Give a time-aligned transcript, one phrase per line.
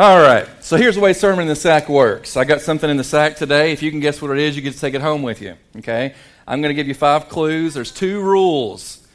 [0.00, 0.48] All right.
[0.64, 2.34] So here's the way Sermon in the Sack works.
[2.34, 3.72] I got something in the sack today.
[3.72, 5.58] If you can guess what it is, you get to take it home with you.
[5.76, 6.14] Okay?
[6.48, 7.74] I'm going to give you five clues.
[7.74, 9.06] There's two rules.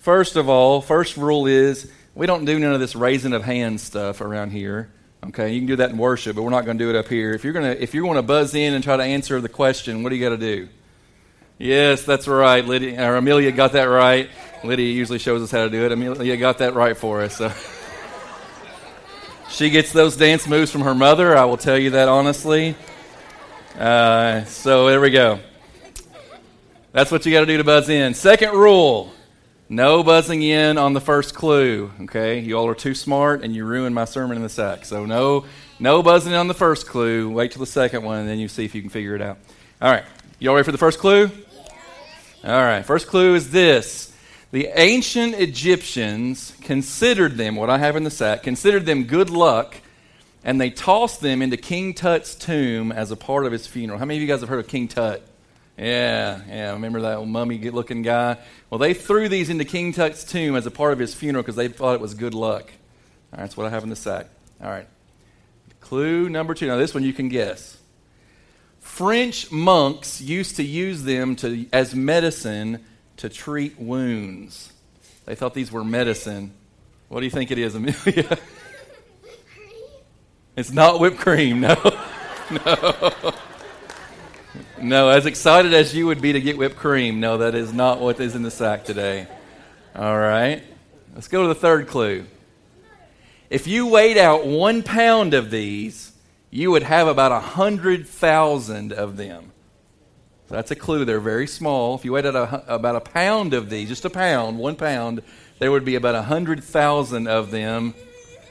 [0.00, 3.84] First of all, first rule is we don't do none of this raising of hands
[3.84, 4.92] stuff around here.
[5.28, 7.08] Okay, you can do that in worship, but we're not going to do it up
[7.08, 7.32] here.
[7.32, 9.48] If you're going to, if you want to buzz in and try to answer the
[9.48, 10.68] question, what do you got to do?
[11.56, 12.62] Yes, that's right.
[12.62, 14.28] Lydia or Amelia got that right.
[14.62, 15.92] Lydia usually shows us how to do it.
[15.92, 17.38] Amelia got that right for us.
[17.38, 17.50] So.
[19.54, 21.36] she gets those dance moves from her mother.
[21.36, 22.74] I will tell you that honestly.
[23.78, 25.38] Uh, so there we go.
[26.90, 28.14] That's what you got to do to buzz in.
[28.14, 29.12] Second rule
[29.68, 31.90] no buzzing in on the first clue.
[32.02, 34.84] Okay, you all are too smart, and you ruined my sermon in the sack.
[34.84, 35.44] So no,
[35.78, 37.30] no buzzing on the first clue.
[37.30, 39.38] Wait till the second one, and then you see if you can figure it out.
[39.80, 40.04] All right,
[40.40, 41.30] you all ready for the first clue?
[42.42, 44.13] All right, first clue is this.
[44.54, 49.74] The ancient Egyptians considered them, what I have in the sack, considered them good luck,
[50.44, 53.98] and they tossed them into King Tut's tomb as a part of his funeral.
[53.98, 55.26] How many of you guys have heard of King Tut?
[55.76, 56.72] Yeah, yeah.
[56.74, 58.38] Remember that old mummy looking guy?
[58.70, 61.56] Well, they threw these into King Tut's tomb as a part of his funeral because
[61.56, 62.70] they thought it was good luck.
[63.32, 64.28] All right, that's what I have in the sack.
[64.62, 64.86] All right.
[65.80, 66.68] Clue number two.
[66.68, 67.76] Now, this one you can guess.
[68.78, 72.84] French monks used to use them to, as medicine
[73.18, 74.72] to treat wounds.
[75.24, 76.52] They thought these were medicine.
[77.08, 78.38] What do you think it is, Amelia?
[80.56, 81.74] it's not whipped cream, no.
[82.50, 83.34] no.
[84.80, 88.00] No, as excited as you would be to get whipped cream, no, that is not
[88.00, 89.26] what is in the sack today.
[89.96, 90.62] All right.
[91.14, 92.26] Let's go to the third clue.
[93.48, 96.12] If you weighed out one pound of these,
[96.50, 99.52] you would have about a hundred thousand of them.
[100.48, 101.04] So that's a clue.
[101.04, 101.94] They're very small.
[101.94, 105.22] If you weighed a, about a pound of these, just a pound, one pound,
[105.58, 107.94] there would be about a hundred thousand of them.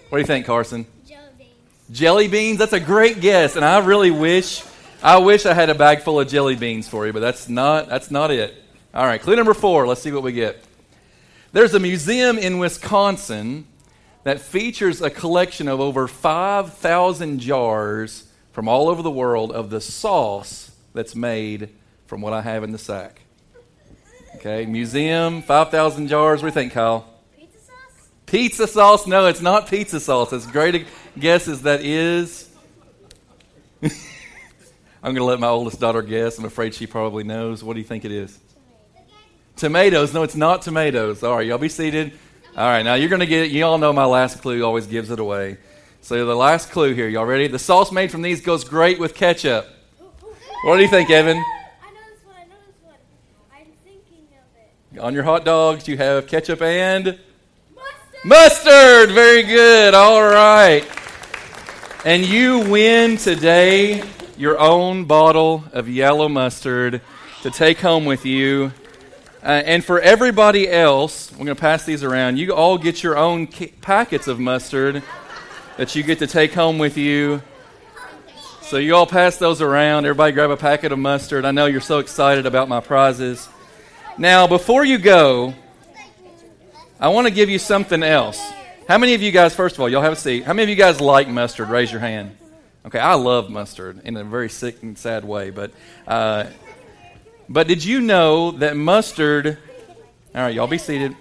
[0.10, 0.88] What do you think, Carson?
[1.08, 1.52] Jelly beans.
[1.92, 2.58] Jelly beans?
[2.58, 4.64] That's a great guess, and I really wish
[5.06, 7.90] I wish I had a bag full of jelly beans for you, but that's not,
[7.90, 8.56] that's not it.
[8.94, 9.86] All right, clue number four.
[9.86, 10.64] Let's see what we get.
[11.52, 13.68] There's a museum in Wisconsin
[14.24, 19.82] that features a collection of over 5,000 jars from all over the world of the
[19.82, 21.68] sauce that's made
[22.08, 23.22] from what I have in the sack.
[24.36, 26.42] Okay, museum, 5,000 jars.
[26.42, 27.08] What do you think, Kyle?
[27.38, 28.10] Pizza sauce?
[28.26, 29.08] Pizza sauce?
[29.08, 30.34] No, it's not pizza sauce.
[30.34, 30.86] As great a
[31.18, 32.50] guess as that is.
[33.82, 33.92] I'm
[35.14, 36.38] going to let my oldest daughter guess.
[36.38, 37.64] I'm afraid she probably knows.
[37.64, 38.38] What do you think it is?
[39.56, 40.14] Tomatoes.
[40.14, 41.24] No, it's not tomatoes.
[41.24, 42.14] All right, y'all be seated.
[42.56, 45.10] All right, now you're going to get, you all know my last clue always gives
[45.10, 45.58] it away.
[46.02, 47.48] So the last clue here, y'all ready?
[47.48, 49.68] The sauce made from these goes great with ketchup.
[50.66, 51.44] What do you think, Evan?
[55.00, 57.18] On your hot dogs, you have ketchup and
[57.74, 58.26] Mustard.
[58.26, 59.12] mustard.
[59.12, 59.96] Very good.
[59.96, 60.86] All right.
[62.06, 64.04] And you win today
[64.38, 67.02] your own bottle of yellow mustard
[67.42, 68.72] to take home with you.
[69.42, 72.38] Uh, and for everybody else, we're going to pass these around.
[72.38, 75.02] You all get your own ki- packets of mustard
[75.78, 77.42] that you get to take home with you.
[78.62, 80.06] So you all pass those around.
[80.06, 81.46] Everybody grab a packet of mustard.
[81.46, 83.50] I know you're so excited about my prizes.
[84.18, 85.56] Now, before you go,
[87.00, 88.40] I want to give you something else.
[88.88, 90.44] How many of you guys, first of all, y'all have a seat.
[90.44, 91.70] How many of you guys like mustard?
[91.70, 92.38] Raise your hand.
[92.86, 95.72] Okay, I love mustard in a very sick and sad way, but
[96.08, 96.46] uh,
[97.50, 99.58] but did you know that mustard?
[100.36, 101.16] All right, y'all be seated.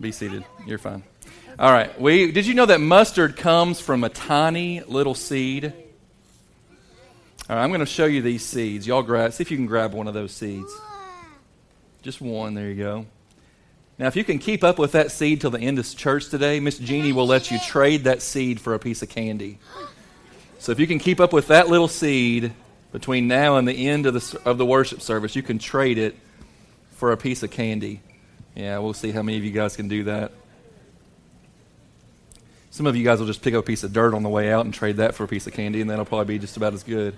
[0.00, 0.44] Be seated.
[0.66, 1.04] You're fine.
[1.58, 2.00] All right.
[2.00, 5.72] We did you know that mustard comes from a tiny little seed?
[7.50, 8.86] All right, I'm going to show you these seeds.
[8.86, 9.32] Y'all grab.
[9.32, 10.72] See if you can grab one of those seeds.
[12.00, 12.54] Just one.
[12.54, 13.06] There you go.
[13.98, 16.60] Now, if you can keep up with that seed till the end of church today,
[16.60, 19.58] Miss Jeannie will let you trade that seed for a piece of candy.
[20.60, 22.52] So if you can keep up with that little seed
[22.92, 26.14] between now and the end of the, of the worship service, you can trade it
[26.92, 28.00] for a piece of candy.
[28.54, 30.30] Yeah, we'll see how many of you guys can do that.
[32.70, 34.52] Some of you guys will just pick up a piece of dirt on the way
[34.52, 36.74] out and trade that for a piece of candy, and that'll probably be just about
[36.74, 37.16] as good.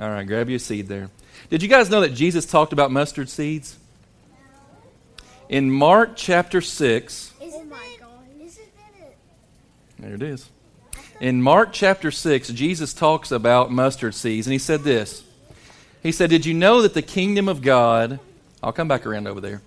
[0.00, 1.10] All right, grab you a seed there.
[1.50, 3.76] Did you guys know that Jesus talked about mustard seeds?
[5.50, 8.08] In Mark chapter 6, Isn't my God.
[8.42, 8.62] Isn't
[8.98, 9.18] it?
[9.98, 10.48] there it is.
[11.20, 15.22] In Mark chapter 6, Jesus talks about mustard seeds, and he said this.
[16.02, 18.20] He said, Did you know that the kingdom of God,
[18.62, 19.60] I'll come back around over there.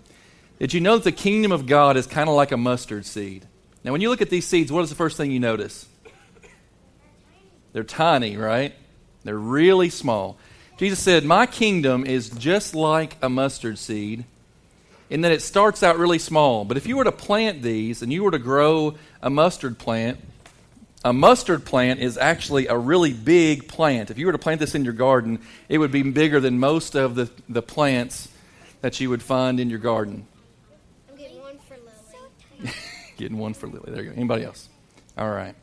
[0.57, 3.45] Did you know that the kingdom of God is kind of like a mustard seed?
[3.83, 5.85] Now, when you look at these seeds, what is the first thing you notice?
[7.73, 8.73] They're tiny, right?
[9.23, 10.37] They're really small.
[10.77, 14.25] Jesus said, My kingdom is just like a mustard seed
[15.09, 16.65] in that it starts out really small.
[16.65, 20.19] But if you were to plant these and you were to grow a mustard plant,
[21.05, 24.09] a mustard plant is actually a really big plant.
[24.09, 26.95] If you were to plant this in your garden, it would be bigger than most
[26.95, 28.29] of the, the plants
[28.81, 30.25] that you would find in your garden.
[31.09, 32.73] I'm getting one for Lily.
[33.17, 33.91] Getting one for Lily.
[33.91, 34.15] There you go.
[34.15, 34.67] Anybody else?
[35.17, 35.55] All right.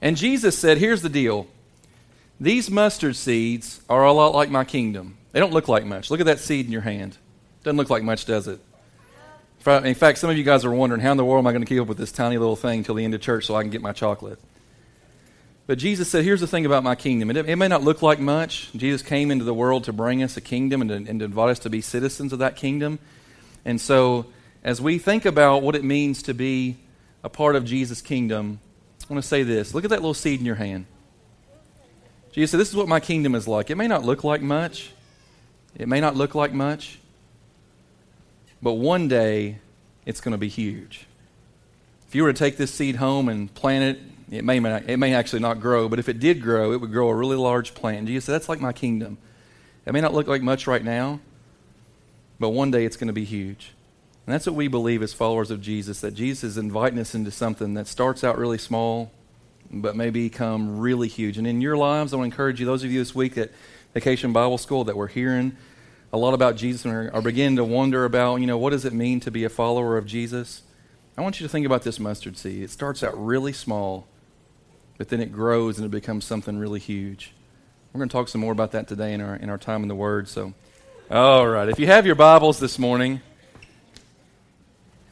[0.00, 1.46] And Jesus said, Here's the deal.
[2.42, 5.16] These mustard seeds are a lot like my kingdom.
[5.30, 6.10] They don't look like much.
[6.10, 7.16] Look at that seed in your hand.
[7.62, 8.58] Doesn't look like much, does it?
[9.64, 11.62] In fact, some of you guys are wondering, how in the world am I going
[11.62, 13.62] to keep up with this tiny little thing until the end of church so I
[13.62, 14.40] can get my chocolate?
[15.68, 17.30] But Jesus said, Here's the thing about my kingdom.
[17.30, 18.72] It, it may not look like much.
[18.72, 21.50] Jesus came into the world to bring us a kingdom and to, and to invite
[21.50, 22.98] us to be citizens of that kingdom.
[23.64, 24.26] And so,
[24.64, 26.78] as we think about what it means to be
[27.22, 28.58] a part of Jesus' kingdom,
[29.08, 29.74] I want to say this.
[29.74, 30.86] Look at that little seed in your hand.
[32.32, 33.70] Jesus said, This is what my kingdom is like.
[33.70, 34.90] It may not look like much.
[35.76, 36.98] It may not look like much.
[38.60, 39.58] But one day,
[40.04, 41.06] it's going to be huge.
[42.08, 44.02] If you were to take this seed home and plant it
[44.32, 47.10] it may, it may actually not grow, but if it did grow, it would grow
[47.10, 48.06] a really large plant.
[48.06, 49.18] Jesus said, That's like my kingdom.
[49.84, 51.20] It may not look like much right now,
[52.40, 53.72] but one day it's going to be huge.
[54.26, 57.30] And that's what we believe as followers of Jesus that Jesus is inviting us into
[57.30, 59.10] something that starts out really small,
[59.72, 61.38] but may become really huge.
[61.38, 63.50] And in your lives, I want to encourage you, those of you this week at
[63.94, 65.56] Vacation Bible School, that we're hearing
[66.12, 68.92] a lot about Jesus and are beginning to wonder about, you know, what does it
[68.92, 70.62] mean to be a follower of Jesus?
[71.16, 72.62] I want you to think about this mustard seed.
[72.62, 74.06] It starts out really small,
[74.98, 77.32] but then it grows and it becomes something really huge.
[77.92, 79.88] We're going to talk some more about that today in our, in our time in
[79.88, 80.28] the Word.
[80.28, 80.52] So,
[81.10, 81.68] all right.
[81.68, 83.20] If you have your Bibles this morning,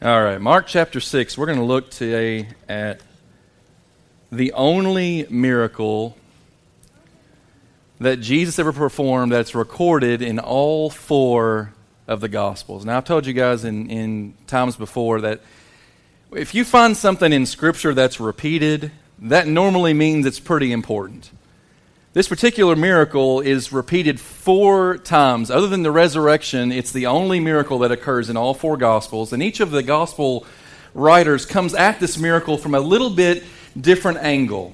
[0.01, 3.01] all right, Mark chapter 6, we're going to look today at
[4.31, 6.17] the only miracle
[7.99, 11.73] that Jesus ever performed that's recorded in all four
[12.07, 12.85] of the Gospels.
[12.85, 15.41] Now, I've told you guys in, in times before that
[16.31, 21.29] if you find something in Scripture that's repeated, that normally means it's pretty important.
[22.13, 25.51] This particular miracle is repeated four times.
[25.51, 29.33] Other than the resurrection, it's the only miracle that occurs in all four Gospels.
[29.33, 30.45] And each of the Gospel
[30.93, 33.43] writers comes at this miracle from a little bit
[33.79, 34.73] different angle.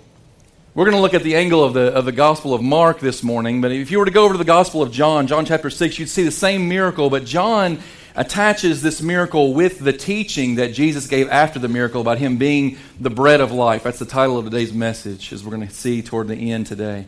[0.73, 3.23] We're going to look at the angle of the, of the Gospel of Mark this
[3.23, 5.69] morning, but if you were to go over to the Gospel of John, John chapter
[5.69, 7.79] 6, you'd see the same miracle, but John
[8.15, 12.77] attaches this miracle with the teaching that Jesus gave after the miracle about him being
[12.99, 13.83] the bread of life.
[13.83, 17.05] That's the title of today's message, as we're going to see toward the end today.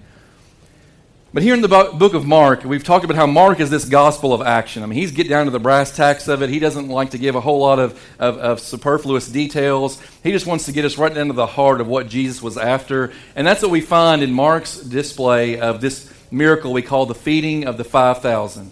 [1.31, 4.33] But here in the book of Mark, we've talked about how Mark is this gospel
[4.33, 4.81] of action.
[4.81, 6.49] I mean, he's getting down to the brass tacks of it.
[6.49, 10.01] He doesn't like to give a whole lot of, of, of, superfluous details.
[10.23, 12.57] He just wants to get us right down to the heart of what Jesus was
[12.57, 13.13] after.
[13.35, 17.65] And that's what we find in Mark's display of this miracle we call the feeding
[17.65, 18.71] of the 5,000.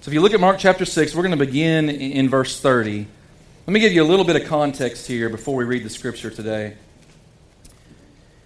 [0.00, 3.06] So if you look at Mark chapter 6, we're going to begin in verse 30.
[3.66, 6.30] Let me give you a little bit of context here before we read the scripture
[6.30, 6.78] today.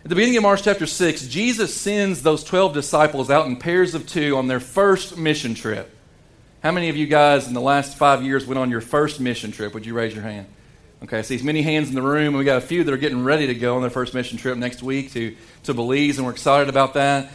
[0.05, 3.95] At the beginning of Mark chapter 6, Jesus sends those 12 disciples out in pairs
[3.95, 5.97] of two on their first mission trip.
[6.61, 9.53] How many of you guys in the last five years went on your first mission
[9.53, 9.75] trip?
[9.75, 10.49] Would you raise your hand?
[11.05, 12.97] Okay, I see many hands in the room, and we got a few that are
[12.97, 16.27] getting ready to go on their first mission trip next week to, to Belize, and
[16.27, 17.31] we're excited about that.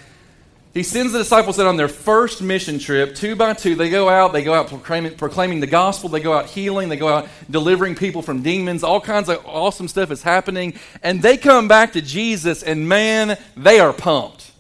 [0.78, 3.74] He sends the disciples out on their first mission trip, two by two.
[3.74, 6.98] They go out, they go out proclaiming, proclaiming, the gospel, they go out healing, they
[6.98, 8.84] go out delivering people from demons.
[8.84, 10.76] All kinds of awesome stuff is happening.
[11.02, 14.52] And they come back to Jesus, and man, they are pumped.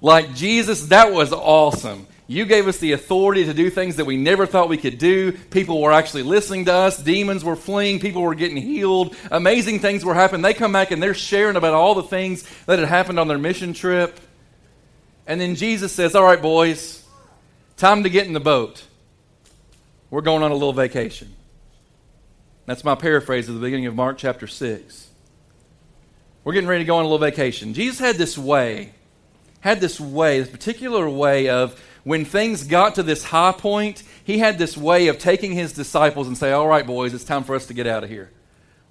[0.00, 2.06] Like, Jesus, that was awesome.
[2.26, 5.32] You gave us the authority to do things that we never thought we could do.
[5.32, 6.96] People were actually listening to us.
[6.96, 8.00] Demons were fleeing.
[8.00, 9.14] People were getting healed.
[9.30, 10.40] Amazing things were happening.
[10.40, 13.36] They come back and they're sharing about all the things that had happened on their
[13.36, 14.18] mission trip.
[15.26, 17.04] And then Jesus says, All right, boys,
[17.76, 18.84] time to get in the boat.
[20.10, 21.34] We're going on a little vacation.
[22.66, 25.10] That's my paraphrase at the beginning of Mark chapter 6.
[26.44, 27.74] We're getting ready to go on a little vacation.
[27.74, 28.92] Jesus had this way,
[29.60, 34.38] had this way, this particular way of when things got to this high point, he
[34.38, 37.54] had this way of taking his disciples and say, All right, boys, it's time for
[37.54, 38.30] us to get out of here.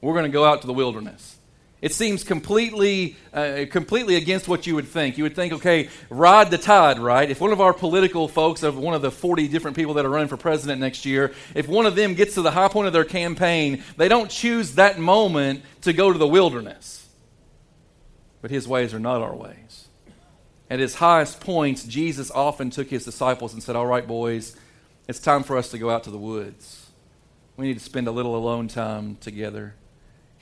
[0.01, 1.37] We're going to go out to the wilderness.
[1.83, 5.17] It seems completely, uh, completely against what you would think.
[5.17, 7.29] You would think, okay, ride the tide, right?
[7.29, 10.09] If one of our political folks, of one of the 40 different people that are
[10.09, 12.93] running for president next year, if one of them gets to the high point of
[12.93, 17.05] their campaign, they don't choose that moment to go to the wilderness.
[18.41, 19.89] But his ways are not our ways.
[20.69, 24.55] At his highest points, Jesus often took his disciples and said, All right, boys,
[25.09, 26.91] it's time for us to go out to the woods.
[27.57, 29.75] We need to spend a little alone time together.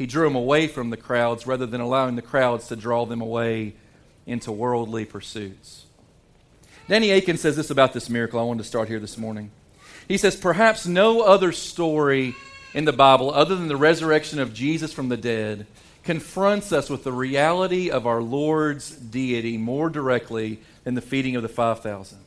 [0.02, 3.22] He drew them away from the crowds rather than allowing the crowds to draw them
[3.22, 3.76] away
[4.26, 5.86] into worldly pursuits.
[6.88, 8.40] Danny Akin says this about this miracle.
[8.40, 9.52] I wanted to start here this morning.
[10.08, 12.36] He says, Perhaps no other story
[12.74, 15.68] in the Bible, other than the resurrection of Jesus from the dead,
[16.04, 21.44] confronts us with the reality of our Lord's deity more directly than the feeding of
[21.44, 22.18] the 5,000.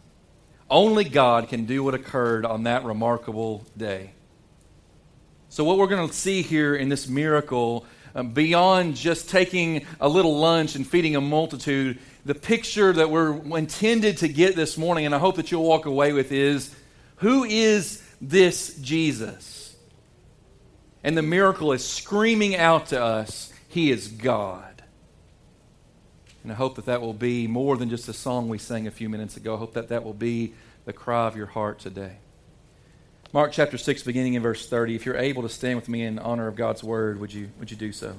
[0.70, 4.12] Only God can do what occurred on that remarkable day.
[5.54, 10.08] So, what we're going to see here in this miracle, um, beyond just taking a
[10.08, 15.06] little lunch and feeding a multitude, the picture that we're intended to get this morning,
[15.06, 16.74] and I hope that you'll walk away with, is
[17.18, 19.76] who is this Jesus?
[21.04, 24.82] And the miracle is screaming out to us, He is God.
[26.42, 28.90] And I hope that that will be more than just a song we sang a
[28.90, 29.54] few minutes ago.
[29.54, 32.16] I hope that that will be the cry of your heart today.
[33.32, 34.94] Mark chapter 6, beginning in verse 30.
[34.94, 37.70] If you're able to stand with me in honor of God's word, would you, would
[37.70, 38.14] you do so?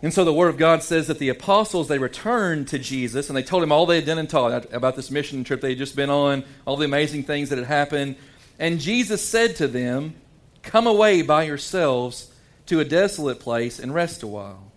[0.00, 3.36] And so the Word of God says that the apostles, they returned to Jesus and
[3.36, 5.78] they told him all they had done and taught about this mission trip they had
[5.78, 8.14] just been on, all the amazing things that had happened.
[8.60, 10.14] And Jesus said to them,
[10.62, 12.30] Come away by yourselves
[12.66, 14.67] to a desolate place and rest a while.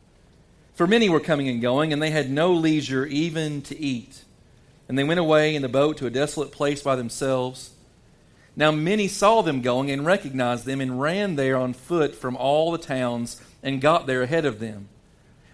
[0.82, 4.24] For many were coming and going, and they had no leisure even to eat.
[4.90, 7.70] And they went away in the boat to a desolate place by themselves.
[8.56, 12.72] Now many saw them going and recognized them and ran there on foot from all
[12.72, 14.90] the towns and got there ahead of them.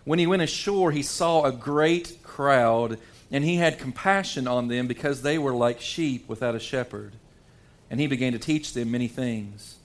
[0.05, 2.97] When he went ashore, he saw a great crowd,
[3.29, 7.15] and he had compassion on them because they were like sheep without a shepherd.
[7.89, 9.75] And he began to teach them many things.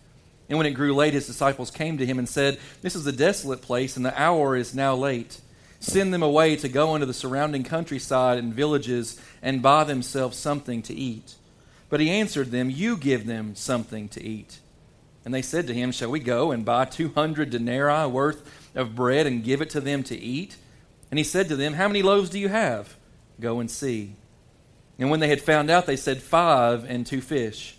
[0.53, 3.11] And when it grew late, his disciples came to him and said, This is a
[3.11, 5.41] desolate place, and the hour is now late.
[5.81, 10.83] Send them away to go into the surrounding countryside and villages and buy themselves something
[10.83, 11.37] to eat.
[11.89, 14.59] But he answered them, You give them something to eat.
[15.25, 19.27] And they said to him, Shall we go and buy 200 denarii worth of bread
[19.27, 20.59] and give it to them to eat?
[21.11, 22.95] And he said to them, How many loaves do you have?
[23.41, 24.17] Go and see.
[24.99, 27.79] And when they had found out, they said, Five and two fish.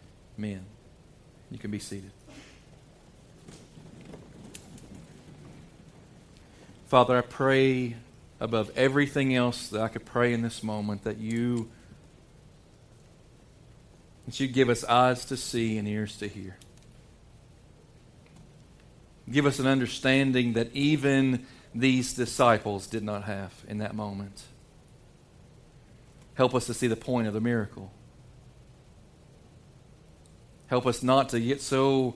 [0.41, 0.65] men.
[1.51, 2.11] You can be seated.
[6.87, 7.95] Father, I pray
[8.39, 11.69] above everything else that I could pray in this moment that you
[14.25, 16.57] that you give us eyes to see and ears to hear.
[19.29, 24.43] Give us an understanding that even these disciples did not have in that moment.
[26.35, 27.91] Help us to see the point of the miracle.
[30.71, 32.15] Help us not to get so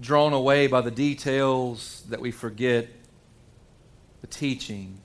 [0.00, 2.88] drawn away by the details that we forget
[4.22, 4.98] the teaching,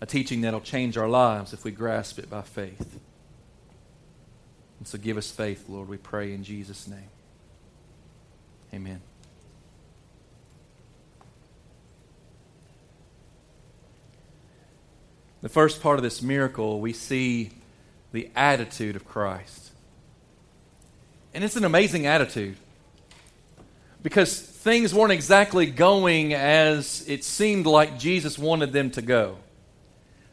[0.00, 3.00] a teaching that'll change our lives if we grasp it by faith.
[4.78, 7.10] And so give us faith, Lord, we pray in Jesus' name.
[8.72, 9.00] Amen.
[15.42, 17.50] The first part of this miracle, we see
[18.12, 19.70] the attitude of Christ.
[21.32, 22.56] And it's an amazing attitude
[24.02, 29.36] because things weren't exactly going as it seemed like Jesus wanted them to go.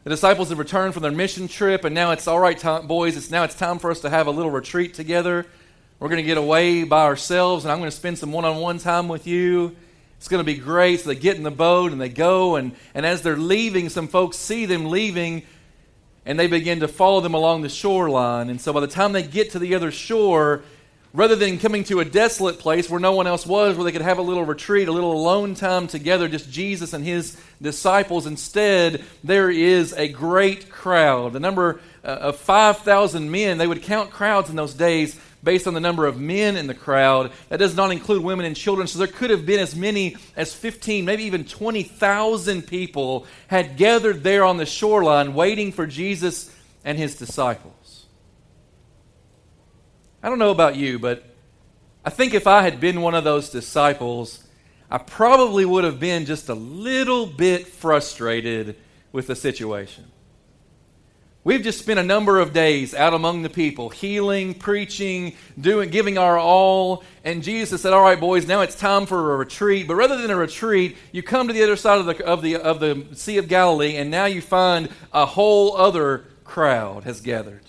[0.04, 3.16] The disciples had returned from their mission trip, and now it's all right, boys.
[3.16, 5.46] It's now it's time for us to have a little retreat together.
[6.00, 9.08] We're going to get away by ourselves, and I'm going to spend some one-on-one time
[9.08, 9.76] with you.
[10.16, 11.00] It's going to be great.
[11.00, 14.08] So they get in the boat and they go, and, and as they're leaving, some
[14.08, 15.42] folks see them leaving,
[16.24, 18.48] and they begin to follow them along the shoreline.
[18.48, 20.62] And so by the time they get to the other shore,
[21.14, 24.02] Rather than coming to a desolate place where no one else was, where they could
[24.02, 29.02] have a little retreat, a little alone time together, just Jesus and his disciples, instead,
[29.24, 31.32] there is a great crowd.
[31.32, 35.72] The number uh, of 5,000 men, they would count crowds in those days based on
[35.72, 37.32] the number of men in the crowd.
[37.48, 38.86] That does not include women and children.
[38.86, 44.22] So there could have been as many as 15, maybe even 20,000 people had gathered
[44.22, 48.04] there on the shoreline waiting for Jesus and his disciples.
[50.22, 51.24] I don't know about you, but
[52.04, 54.44] I think if I had been one of those disciples,
[54.90, 58.76] I probably would have been just a little bit frustrated
[59.12, 60.04] with the situation.
[61.44, 66.18] We've just spent a number of days out among the people, healing, preaching, doing, giving
[66.18, 67.04] our all.
[67.24, 70.30] And Jesus said, "All right, boys, now it's time for a retreat." But rather than
[70.30, 73.38] a retreat, you come to the other side of the of the of the Sea
[73.38, 77.67] of Galilee, and now you find a whole other crowd has gathered.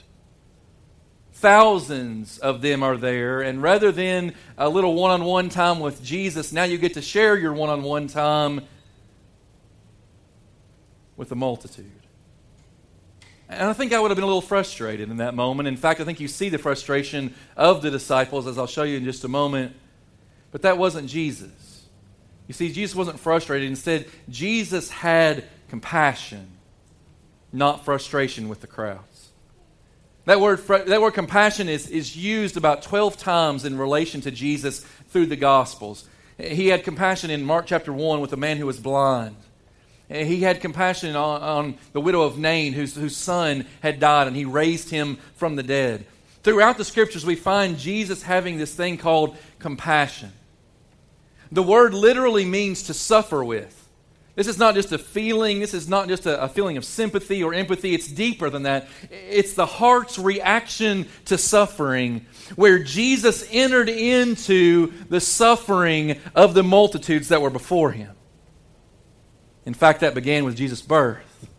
[1.39, 6.03] Thousands of them are there, and rather than a little one on one time with
[6.03, 8.67] Jesus, now you get to share your one on one time
[11.15, 11.85] with the multitude.
[13.47, 15.69] And I think I would have been a little frustrated in that moment.
[15.69, 18.97] In fact, I think you see the frustration of the disciples, as I'll show you
[18.97, 19.73] in just a moment.
[20.51, 21.85] But that wasn't Jesus.
[22.47, 23.69] You see, Jesus wasn't frustrated.
[23.69, 26.47] Instead, Jesus had compassion,
[27.53, 29.08] not frustration with the crowds.
[30.29, 34.81] That word, that word compassion is, is used about 12 times in relation to Jesus
[35.07, 36.07] through the Gospels.
[36.37, 39.35] He had compassion in Mark chapter 1 with a man who was blind.
[40.07, 44.35] He had compassion on, on the widow of Nain, whose, whose son had died, and
[44.35, 46.05] he raised him from the dead.
[46.43, 50.31] Throughout the scriptures, we find Jesus having this thing called compassion.
[51.51, 53.78] The word literally means to suffer with.
[54.39, 57.43] This is not just a feeling, this is not just a, a, feeling of sympathy
[57.43, 57.93] or empathy.
[57.93, 58.87] It's deeper than that.
[59.11, 67.27] It's the heart's reaction to suffering, where Jesus entered into the suffering of the multitudes
[67.27, 68.15] that were before him.
[69.65, 71.49] In fact, that began with Jesus' birth.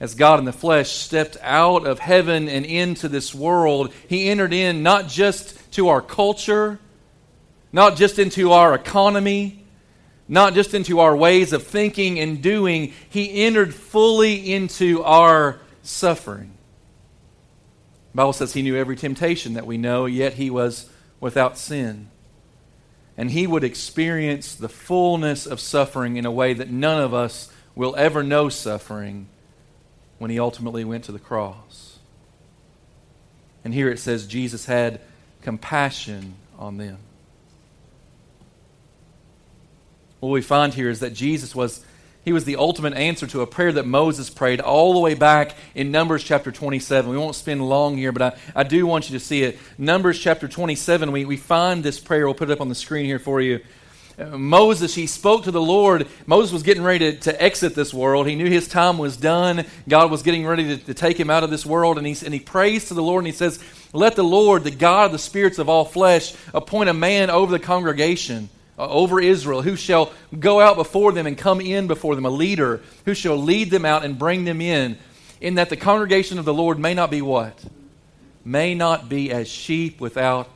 [0.00, 4.54] As God in the flesh stepped out of heaven and into this world, he entered
[4.54, 6.78] in not just to our culture,
[7.74, 9.61] not just into our economy,
[10.32, 16.54] not just into our ways of thinking and doing, he entered fully into our suffering.
[18.12, 20.88] The Bible says he knew every temptation that we know, yet he was
[21.20, 22.08] without sin.
[23.18, 27.52] And he would experience the fullness of suffering in a way that none of us
[27.74, 29.28] will ever know suffering
[30.16, 31.98] when he ultimately went to the cross.
[33.66, 34.98] And here it says Jesus had
[35.42, 36.96] compassion on them.
[40.22, 41.84] What we find here is that Jesus was
[42.24, 45.56] he was the ultimate answer to a prayer that Moses prayed all the way back
[45.74, 47.10] in Numbers chapter 27.
[47.10, 49.58] We won't spend long here, but I, I do want you to see it.
[49.76, 52.24] Numbers chapter 27, we, we find this prayer.
[52.24, 53.58] We'll put it up on the screen here for you.
[54.16, 56.06] Uh, Moses, he spoke to the Lord.
[56.24, 58.28] Moses was getting ready to, to exit this world.
[58.28, 59.64] He knew his time was done.
[59.88, 61.98] God was getting ready to, to take him out of this world.
[61.98, 63.58] And he, and he prays to the Lord and he says,
[63.92, 67.50] Let the Lord, the God of the spirits of all flesh, appoint a man over
[67.50, 72.14] the congregation Uh, over Israel, who shall go out before them and come in before
[72.14, 74.98] them, a leader who shall lead them out and bring them in,
[75.42, 77.62] in that the congregation of the Lord may not be what?
[78.44, 80.48] May not be as sheep without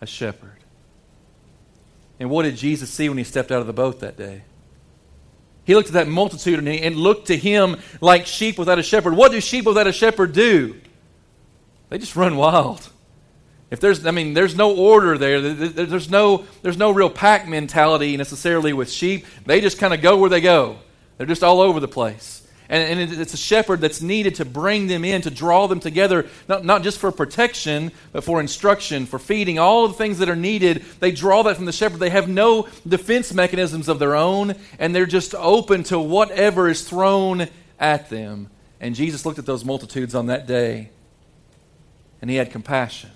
[0.00, 0.50] a shepherd.
[2.18, 4.42] And what did Jesus see when he stepped out of the boat that day?
[5.64, 8.82] He looked at that multitude and, he, and looked to him like sheep without a
[8.82, 9.14] shepherd.
[9.14, 10.80] What do sheep without a shepherd do?
[11.88, 12.88] They just run wild.
[13.70, 15.40] If there's, I mean, there's no order there.
[15.40, 19.26] There's no, there's no real pack mentality necessarily with sheep.
[19.46, 20.78] They just kind of go where they go.
[21.16, 22.38] They're just all over the place.
[22.68, 26.26] And, and it's a shepherd that's needed to bring them in, to draw them together,
[26.48, 30.28] not, not just for protection, but for instruction, for feeding, all of the things that
[30.28, 30.84] are needed.
[30.98, 32.00] They draw that from the shepherd.
[32.00, 36.82] They have no defense mechanisms of their own, and they're just open to whatever is
[36.88, 38.50] thrown at them.
[38.80, 40.90] And Jesus looked at those multitudes on that day,
[42.20, 43.10] and he had compassion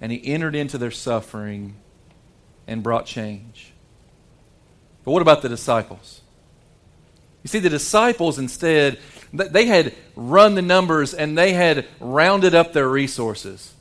[0.00, 1.76] and he entered into their suffering
[2.66, 3.72] and brought change.
[5.04, 6.20] But what about the disciples?
[7.42, 8.98] You see, the disciples instead,
[9.32, 13.72] they had run the numbers and they had rounded up their resources.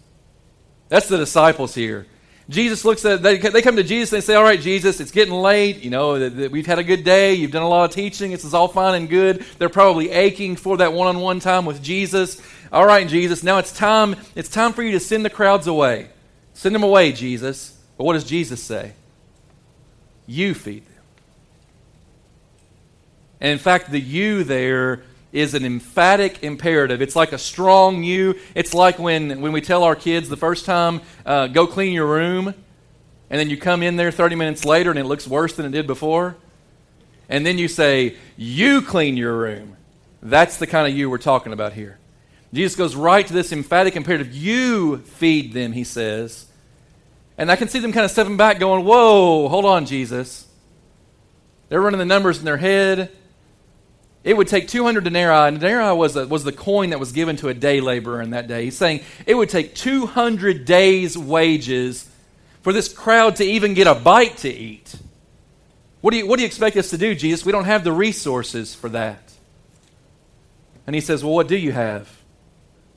[0.89, 2.07] That's the disciples here.
[2.49, 5.11] Jesus looks at they, they come to Jesus and they say, "All right, Jesus, it's
[5.11, 5.83] getting late.
[5.83, 7.33] You know, we've had a good day.
[7.33, 8.31] You've done a lot of teaching.
[8.31, 9.45] This is all fine and good.
[9.57, 12.41] They're probably aching for that one-on-one time with Jesus.
[12.71, 16.09] All right, Jesus, now it's time, it's time for you to send the crowds away.
[16.53, 17.77] Send them away, Jesus.
[17.97, 18.93] But what does Jesus say?
[20.25, 21.03] You feed them.
[23.39, 27.01] And in fact, the you there is an emphatic imperative.
[27.01, 28.35] It's like a strong you.
[28.55, 32.07] It's like when, when we tell our kids the first time, uh, go clean your
[32.07, 32.53] room,
[33.29, 35.71] and then you come in there 30 minutes later and it looks worse than it
[35.71, 36.37] did before.
[37.29, 39.75] And then you say, you clean your room.
[40.21, 41.99] That's the kind of you we're talking about here.
[42.53, 44.33] Jesus goes right to this emphatic imperative.
[44.33, 46.45] You feed them, he says.
[47.37, 50.47] And I can see them kind of stepping back, going, Whoa, hold on, Jesus.
[51.69, 53.11] They're running the numbers in their head.
[54.27, 57.37] It would take 200 denarii, and denarii was, a, was the coin that was given
[57.37, 58.65] to a day laborer in that day.
[58.65, 62.09] He's saying it would take 200 days' wages
[62.61, 64.93] for this crowd to even get a bite to eat.
[66.01, 67.45] What do, you, what do you expect us to do, Jesus?
[67.45, 69.31] We don't have the resources for that.
[70.85, 72.13] And he says, Well, what do you have?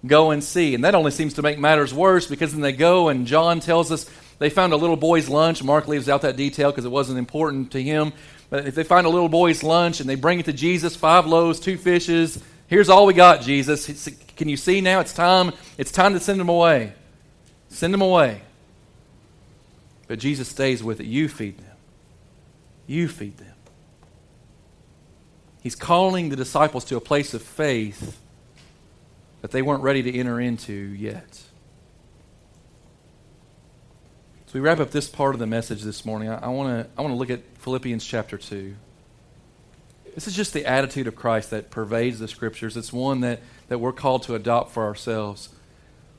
[0.05, 0.75] Go and see.
[0.75, 3.93] And that only seems to make matters worse because then they go, and John tells
[3.93, 5.63] us they found a little boy's lunch.
[5.63, 8.15] Mark leaves out that detail because it wasn't important to him.
[8.51, 11.27] But if they find a little boy's lunch and they bring it to Jesus, five
[11.27, 14.09] loaves, two fishes, Here's all we got, Jesus.
[14.37, 15.01] Can you see now?
[15.01, 15.53] It's time.
[15.77, 16.93] It's time to send them away.
[17.69, 18.43] Send them away.
[20.07, 21.07] But Jesus stays with it.
[21.07, 21.77] You feed them.
[22.87, 23.55] You feed them.
[25.65, 28.21] He's calling the disciples to a place of faith
[29.41, 31.43] that they weren't ready to enter into yet.
[34.51, 36.29] So we wrap up this part of the message this morning.
[36.29, 38.75] I, I want to I want to look at Philippians chapter 2.
[40.17, 42.77] This is just the attitude of Christ that pervades the scriptures.
[42.77, 45.51] It's one that, that we're called to adopt for ourselves.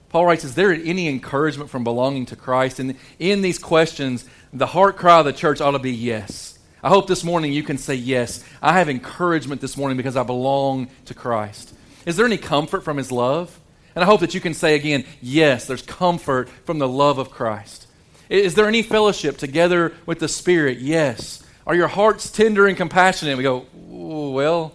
[0.07, 2.79] Paul writes, Is there any encouragement from belonging to Christ?
[2.79, 6.57] And in these questions, the heart cry of the church ought to be yes.
[6.81, 10.23] I hope this morning you can say, Yes, I have encouragement this morning because I
[10.23, 11.73] belong to Christ.
[12.05, 13.59] Is there any comfort from his love?
[13.93, 17.29] And I hope that you can say again, Yes, there's comfort from the love of
[17.29, 17.87] Christ.
[18.31, 20.77] Is there any fellowship together with the Spirit?
[20.77, 21.43] Yes.
[21.67, 23.35] Are your hearts tender and compassionate?
[23.35, 24.73] We go, well,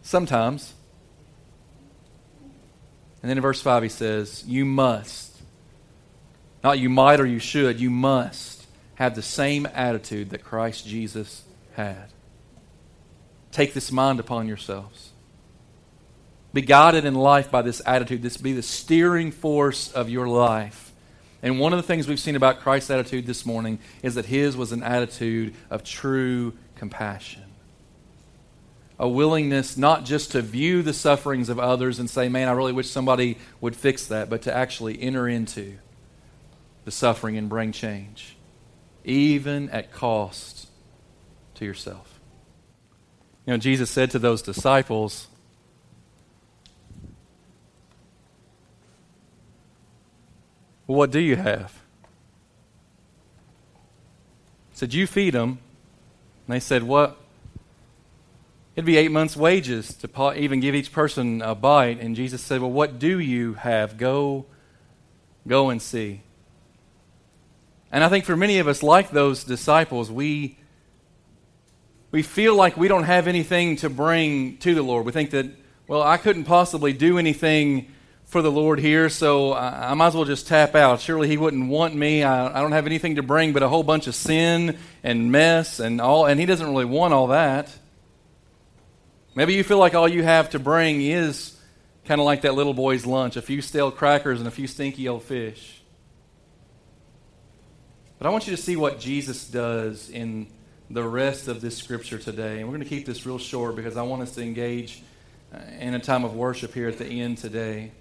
[0.00, 0.72] sometimes.
[3.22, 5.38] And then in verse 5, he says, You must,
[6.64, 11.42] not you might or you should, you must have the same attitude that Christ Jesus
[11.74, 12.06] had.
[13.52, 15.10] Take this mind upon yourselves.
[16.54, 18.22] Be guided in life by this attitude.
[18.22, 20.87] This be the steering force of your life.
[21.42, 24.56] And one of the things we've seen about Christ's attitude this morning is that his
[24.56, 27.44] was an attitude of true compassion.
[28.98, 32.72] A willingness not just to view the sufferings of others and say, man, I really
[32.72, 35.78] wish somebody would fix that, but to actually enter into
[36.84, 38.36] the suffering and bring change,
[39.04, 40.66] even at cost
[41.54, 42.18] to yourself.
[43.46, 45.28] You know, Jesus said to those disciples,
[50.88, 51.82] Well, what do you have?
[54.72, 55.58] Said, You feed them.
[56.46, 57.18] And they said, What?
[58.74, 62.00] It'd be eight months' wages to even give each person a bite.
[62.00, 63.98] And Jesus said, Well, what do you have?
[63.98, 64.46] Go,
[65.46, 66.22] go and see.
[67.92, 70.56] And I think for many of us, like those disciples, we,
[72.10, 75.04] we feel like we don't have anything to bring to the Lord.
[75.04, 75.46] We think that,
[75.86, 77.92] well, I couldn't possibly do anything
[78.28, 81.00] for the Lord here, so I, I, might as well just tap out.
[81.00, 82.22] Surely He wouldn't want me.
[82.22, 85.80] I, I, don't have anything to bring but a whole bunch of sin and mess
[85.80, 87.74] and all, and He doesn't really want all that.
[89.34, 91.58] Maybe you feel like all you have to bring is
[92.04, 95.08] kind of like that little boy's lunch a few stale crackers and a few stinky
[95.08, 95.80] old fish.
[98.18, 100.48] But I want you to see what Jesus does in
[100.90, 102.58] the rest of this scripture today.
[102.58, 105.02] And we're going to keep this real short because I want us to engage
[105.54, 107.92] uh, in a time of worship here at the end today.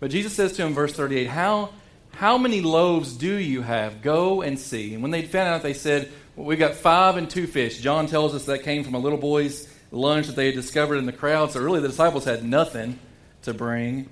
[0.00, 1.70] But Jesus says to him, verse 38, How,
[2.12, 4.02] how many loaves do you have?
[4.02, 4.94] Go and see.
[4.94, 7.78] And when they found out, they said, well, We've got five and two fish.
[7.80, 11.06] John tells us that came from a little boy's lunch that they had discovered in
[11.06, 11.52] the crowd.
[11.52, 12.98] So really, the disciples had nothing
[13.42, 14.08] to bring.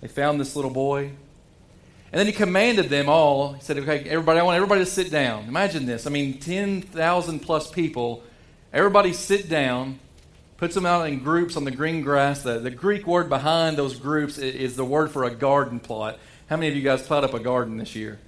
[0.00, 1.10] They found this little boy.
[2.12, 3.52] And then he commanded them all.
[3.52, 5.44] He said, Okay, everybody, I want everybody to sit down.
[5.44, 6.06] Imagine this.
[6.06, 8.22] I mean, 10,000 plus people.
[8.72, 9.98] Everybody sit down
[10.60, 12.42] puts them out in groups on the green grass.
[12.42, 16.18] The, the Greek word behind those groups is, is the word for a garden plot.
[16.50, 18.18] How many of you guys plowed up a garden this year?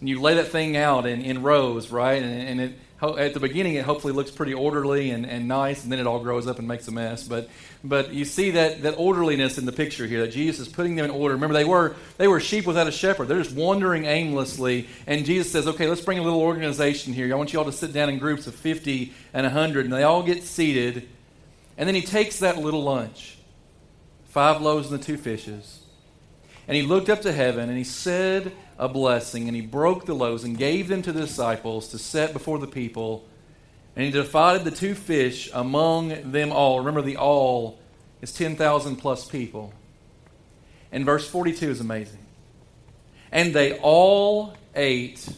[0.00, 2.22] And you lay that thing out in, in rows, right?
[2.22, 5.92] And, and it, at the beginning, it hopefully looks pretty orderly and, and nice, and
[5.92, 7.24] then it all grows up and makes a mess.
[7.24, 7.50] But,
[7.84, 11.04] but you see that, that orderliness in the picture here, that Jesus is putting them
[11.04, 11.34] in order.
[11.34, 13.28] Remember, they were, they were sheep without a shepherd.
[13.28, 14.88] They're just wandering aimlessly.
[15.06, 17.30] And Jesus says, okay, let's bring a little organization here.
[17.30, 19.84] I want you all to sit down in groups of 50 and 100.
[19.84, 21.06] And they all get seated
[21.82, 23.36] and then he takes that little lunch,
[24.26, 25.80] five loaves and the two fishes,
[26.68, 30.14] and he looked up to heaven and he said a blessing and he broke the
[30.14, 33.26] loaves and gave them to the disciples to set before the people.
[33.96, 36.78] And he divided the two fish among them all.
[36.78, 37.80] Remember, the all
[38.20, 39.72] is 10,000 plus people.
[40.92, 42.24] And verse 42 is amazing.
[43.32, 45.28] And they all ate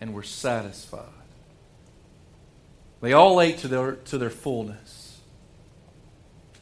[0.00, 1.21] and were satisfied.
[3.02, 5.20] They all ate to their, to their fullness.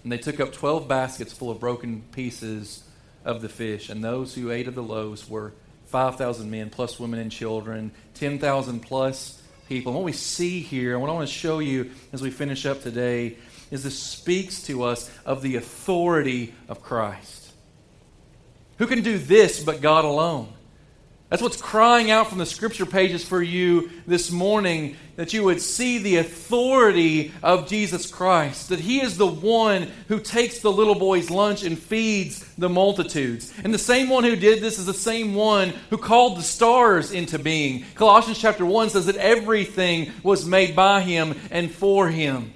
[0.03, 2.83] And they took up 12 baskets full of broken pieces
[3.25, 3.91] of the fish.
[3.91, 5.53] And those who ate of the loaves were
[5.87, 9.93] 5,000 men, plus women and children, 10,000 plus people.
[9.93, 12.65] And what we see here, and what I want to show you as we finish
[12.65, 13.37] up today,
[13.71, 17.53] is this speaks to us of the authority of Christ.
[18.79, 20.51] Who can do this but God alone?
[21.31, 25.61] That's what's crying out from the scripture pages for you this morning that you would
[25.61, 30.97] see the authority of Jesus Christ, that He is the one who takes the little
[30.97, 33.55] boy's lunch and feeds the multitudes.
[33.63, 37.13] And the same one who did this is the same one who called the stars
[37.13, 37.85] into being.
[37.95, 42.53] Colossians chapter 1 says that everything was made by Him and for Him.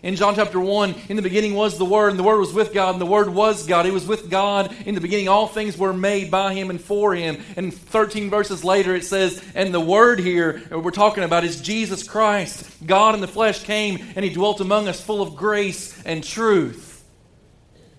[0.00, 2.72] In John chapter 1, in the beginning was the Word, and the Word was with
[2.72, 3.84] God, and the Word was God.
[3.84, 4.72] He was with God.
[4.86, 7.42] In the beginning, all things were made by Him and for Him.
[7.56, 12.04] And 13 verses later, it says, and the Word here we're talking about is Jesus
[12.04, 12.64] Christ.
[12.86, 17.04] God in the flesh came, and He dwelt among us full of grace and truth.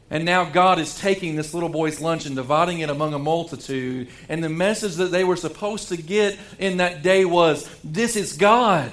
[0.10, 4.08] And now God is taking this little boy's lunch and dividing it among a multitude.
[4.30, 8.38] And the message that they were supposed to get in that day was this is
[8.38, 8.90] God.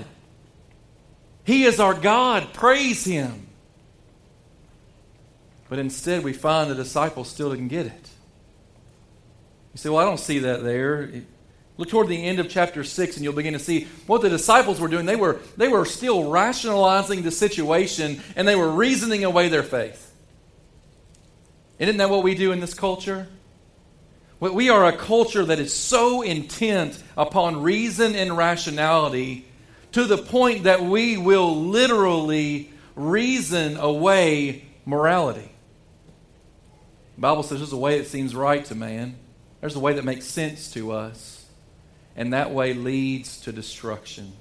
[1.47, 2.53] He is our God.
[2.53, 3.47] Praise Him.
[5.69, 8.09] But instead, we find the disciples still didn't get it.
[9.73, 11.09] You say, Well, I don't see that there.
[11.79, 14.81] Look toward the end of chapter 6, and you'll begin to see what the disciples
[14.81, 15.07] were doing.
[15.07, 20.15] They were, they were still rationalizing the situation, and they were reasoning away their faith.
[21.79, 23.29] Isn't that what we do in this culture?
[24.41, 29.46] We are a culture that is so intent upon reason and rationality
[29.97, 35.51] to the point that we will literally reason away morality.
[37.15, 39.17] The Bible says there's a way that seems right to man,
[39.63, 41.47] there's a way that makes sense to us,
[42.15, 44.35] and that way leads to destruction.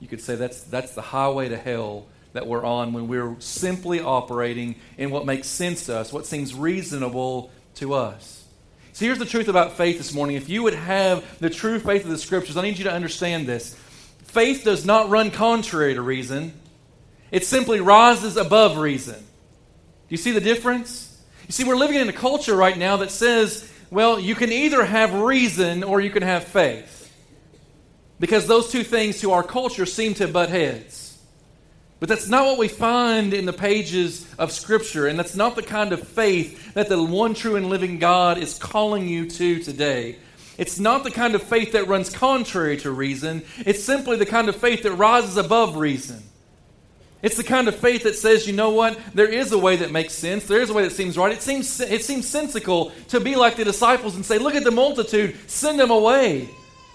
[0.00, 4.00] You could say that's, that's the highway to hell that we're on when we're simply
[4.00, 8.42] operating in what makes sense to us, what seems reasonable to us.
[8.94, 10.36] So here's the truth about faith this morning.
[10.36, 13.46] If you would have the true faith of the Scriptures, I need you to understand
[13.46, 13.78] this.
[14.28, 16.52] Faith does not run contrary to reason,
[17.30, 19.18] it simply rises above reason.
[19.18, 21.04] Do you see the difference?
[21.46, 24.84] You see, we're living in a culture right now that says, well, you can either
[24.84, 27.12] have reason or you can have faith.
[28.20, 31.18] Because those two things to our culture seem to butt heads.
[32.00, 35.62] But that's not what we find in the pages of Scripture, and that's not the
[35.62, 40.16] kind of faith that the one true and living God is calling you to today.
[40.58, 44.48] It's not the kind of faith that runs contrary to reason, it's simply the kind
[44.48, 46.22] of faith that rises above reason.
[47.20, 48.98] It's the kind of faith that says, you know what?
[49.12, 50.46] There is a way that makes sense.
[50.46, 51.32] There is a way that seems right.
[51.32, 54.70] It seems, it seems sensical to be like the disciples and say, look at the
[54.70, 56.48] multitude, send them away.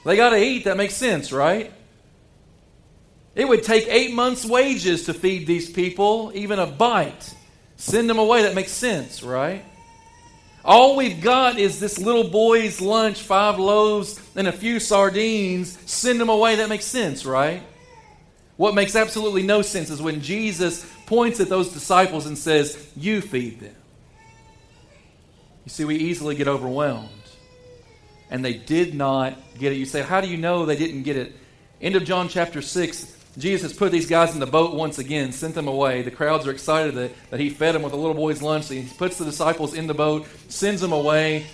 [0.05, 0.63] They got to eat.
[0.63, 1.73] That makes sense, right?
[3.35, 7.33] It would take eight months' wages to feed these people, even a bite.
[7.75, 8.43] Send them away.
[8.43, 9.65] That makes sense, right?
[10.65, 15.77] All we've got is this little boy's lunch, five loaves and a few sardines.
[15.85, 16.55] Send them away.
[16.55, 17.61] That makes sense, right?
[18.55, 23.19] What makes absolutely no sense is when Jesus points at those disciples and says, You
[23.19, 23.75] feed them.
[25.65, 27.09] You see, we easily get overwhelmed.
[28.29, 29.75] And they did not get it.
[29.75, 31.33] You say, How do you know they didn't get it?
[31.81, 35.31] End of John chapter 6, Jesus has put these guys in the boat once again,
[35.31, 36.03] sent them away.
[36.03, 38.65] The crowds are excited that, that he fed them with a little boy's lunch.
[38.65, 41.47] So he puts the disciples in the boat, sends them away.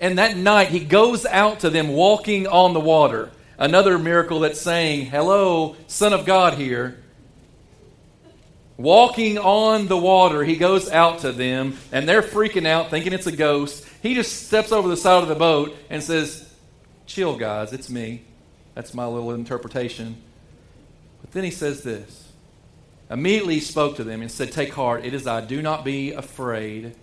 [0.00, 3.32] And that night, he goes out to them walking on the water.
[3.58, 7.00] Another miracle that's saying, Hello, Son of God here.
[8.76, 13.28] Walking on the water, he goes out to them, and they're freaking out, thinking it's
[13.28, 13.86] a ghost.
[14.02, 16.52] He just steps over the side of the boat and says,
[17.06, 18.24] Chill, guys, it's me.
[18.74, 20.16] That's my little interpretation.
[21.24, 22.28] But then he says this.
[23.08, 26.12] Immediately he spoke to them and said, Take heart, it is I, do not be
[26.12, 26.94] afraid.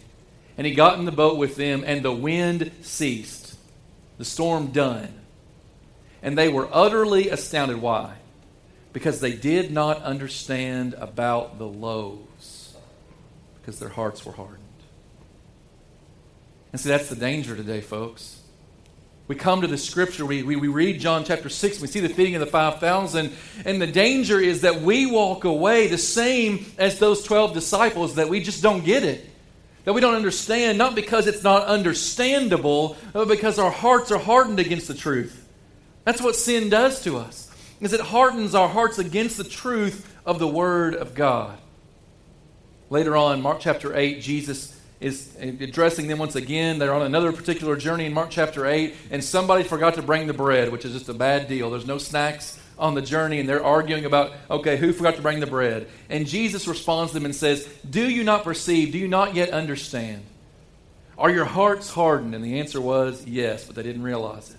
[0.58, 3.58] And he got in the boat with them, and the wind ceased,
[4.20, 5.12] the storm done.
[6.22, 7.82] And they were utterly astounded.
[7.82, 8.14] Why?
[8.94, 12.76] Because they did not understand about the loaves,
[13.60, 14.60] because their hearts were hardened.
[16.72, 18.41] And see, that's the danger today, folks
[19.32, 22.10] we come to the scripture, we, we, we read John chapter 6, we see the
[22.10, 23.32] feeding of the 5,000,
[23.64, 28.28] and the danger is that we walk away the same as those 12 disciples, that
[28.28, 29.26] we just don't get it.
[29.86, 34.60] That we don't understand, not because it's not understandable, but because our hearts are hardened
[34.60, 35.48] against the truth.
[36.04, 40.40] That's what sin does to us, is it hardens our hearts against the truth of
[40.40, 41.58] the Word of God.
[42.90, 46.78] Later on, Mark chapter 8, Jesus is addressing them once again.
[46.78, 50.34] They're on another particular journey in Mark chapter 8, and somebody forgot to bring the
[50.34, 51.72] bread, which is just a bad deal.
[51.72, 55.40] There's no snacks on the journey, and they're arguing about, okay, who forgot to bring
[55.40, 55.88] the bread?
[56.10, 58.92] And Jesus responds to them and says, Do you not perceive?
[58.92, 60.24] Do you not yet understand?
[61.18, 62.36] Are your hearts hardened?
[62.36, 64.58] And the answer was yes, but they didn't realize it.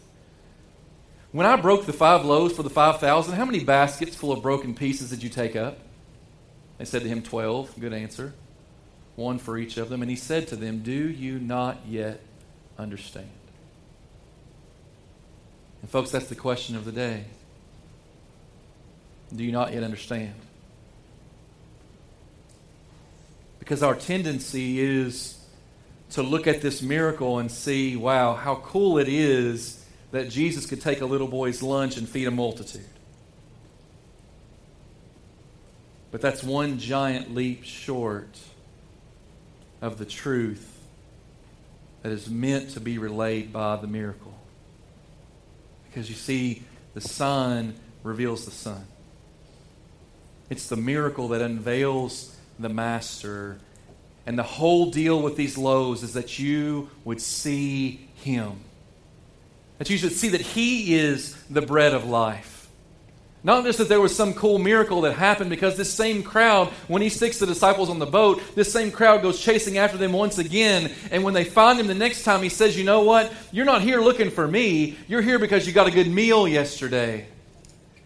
[1.30, 4.74] When I broke the five loaves for the 5,000, how many baskets full of broken
[4.74, 5.78] pieces did you take up?
[6.78, 7.80] They said to him, 12.
[7.80, 8.34] Good answer
[9.16, 10.02] one for each of them.
[10.02, 12.20] And he said to them, Do you not yet
[12.78, 13.28] understand?
[15.80, 17.24] And, folks, that's the question of the day.
[19.34, 20.34] Do you not yet understand?
[23.58, 25.38] Because our tendency is
[26.10, 30.80] to look at this miracle and see, wow, how cool it is that Jesus could
[30.80, 32.84] take a little boy's lunch and feed a multitude.
[36.10, 38.38] But that's one giant leap short
[39.82, 40.78] of the truth
[42.02, 44.32] that is meant to be relayed by the miracle.
[45.88, 46.62] Because you see,
[46.94, 48.86] the Son reveals the Son.
[50.48, 53.58] It's the miracle that unveils the Master.
[54.24, 58.60] And the whole deal with these loaves is that you would see Him.
[59.78, 62.61] That you should see that He is the bread of life.
[63.44, 67.02] Not just that there was some cool miracle that happened, because this same crowd, when
[67.02, 70.38] he sticks the disciples on the boat, this same crowd goes chasing after them once
[70.38, 70.92] again.
[71.10, 73.32] And when they find him the next time, he says, You know what?
[73.50, 74.96] You're not here looking for me.
[75.08, 77.26] You're here because you got a good meal yesterday.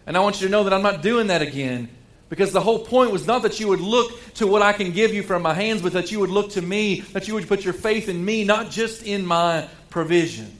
[0.07, 1.89] And I want you to know that I'm not doing that again.
[2.29, 5.13] Because the whole point was not that you would look to what I can give
[5.13, 7.63] you from my hands, but that you would look to me, that you would put
[7.63, 10.56] your faith in me, not just in my provision.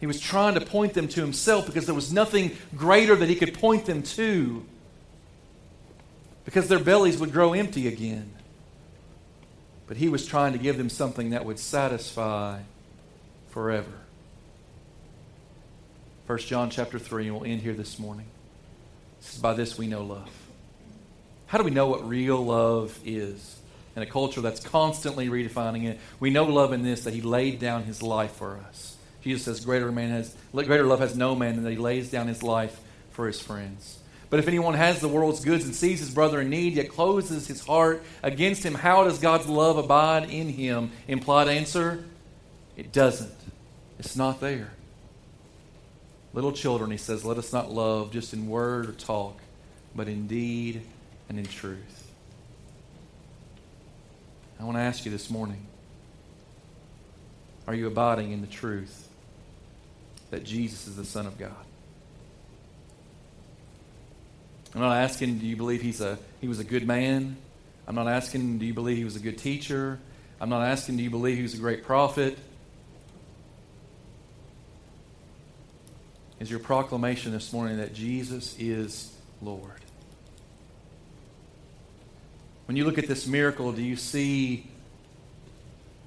[0.00, 3.34] He was trying to point them to himself because there was nothing greater that he
[3.34, 4.64] could point them to.
[6.44, 8.32] Because their bellies would grow empty again.
[9.86, 12.60] But he was trying to give them something that would satisfy
[13.50, 13.92] forever.
[16.26, 18.26] 1 John chapter 3, and we'll end here this morning.
[19.20, 20.30] This is by this we know love.
[21.46, 23.56] How do we know what real love is?
[23.96, 27.58] In a culture that's constantly redefining it, we know love in this that he laid
[27.58, 28.97] down his life for us.
[29.28, 32.28] Jesus says, greater, man has, greater love has no man than that he lays down
[32.28, 33.98] his life for his friends.
[34.30, 37.46] But if anyone has the world's goods and sees his brother in need, yet closes
[37.46, 40.90] his heart against him, how does God's love abide in him?
[41.06, 42.04] Implied answer
[42.76, 43.34] it doesn't.
[43.98, 44.70] It's not there.
[46.32, 49.40] Little children, he says, let us not love just in word or talk,
[49.96, 50.82] but in deed
[51.28, 52.12] and in truth.
[54.60, 55.66] I want to ask you this morning
[57.66, 59.07] are you abiding in the truth?
[60.30, 61.54] That Jesus is the Son of God.
[64.74, 67.36] I'm not asking, do you believe he's a, he was a good man?
[67.86, 69.98] I'm not asking, do you believe he was a good teacher?
[70.40, 72.38] I'm not asking, do you believe he was a great prophet?
[76.38, 79.12] Is your proclamation this morning that Jesus is
[79.42, 79.80] Lord?
[82.66, 84.68] When you look at this miracle, do you see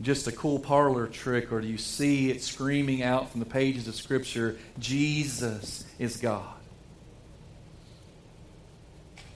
[0.01, 3.87] just a cool parlor trick, or do you see it screaming out from the pages
[3.87, 6.53] of Scripture, Jesus is God?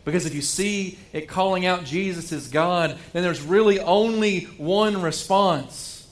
[0.05, 5.01] Because if you see it calling out Jesus is God, then there's really only one
[5.01, 6.07] response.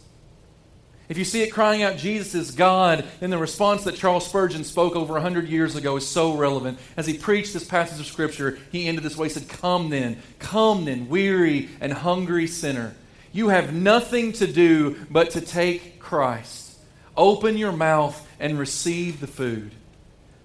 [1.09, 4.63] If you see it crying out Jesus is God, then the response that Charles Spurgeon
[4.63, 6.79] spoke over 100 years ago is so relevant.
[6.97, 9.27] As he preached this passage of Scripture, he ended this way.
[9.27, 12.95] He said, Come then, come then, weary and hungry sinner.
[13.33, 16.77] You have nothing to do but to take Christ.
[17.17, 19.71] Open your mouth and receive the food.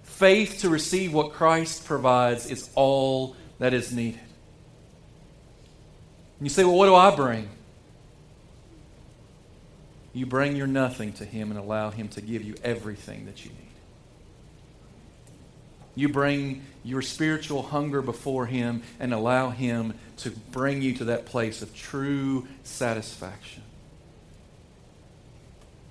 [0.03, 4.19] Faith to receive what Christ provides is all that is needed.
[6.39, 7.47] And you say, well, what do I bring?
[10.13, 13.51] You bring your nothing to Him and allow Him to give you everything that you
[13.51, 13.68] need.
[15.99, 21.25] You bring your spiritual hunger before Him and allow Him to bring you to that
[21.25, 23.63] place of true satisfaction.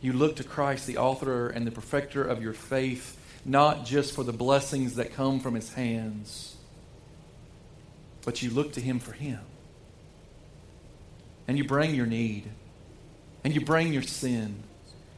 [0.00, 4.24] You look to Christ, the author and the perfecter of your faith, not just for
[4.24, 6.56] the blessings that come from His hands,
[8.24, 9.40] but you look to Him for Him.
[11.46, 12.44] And you bring your need,
[13.44, 14.62] and you bring your sin,